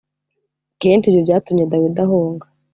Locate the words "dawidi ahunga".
1.71-2.45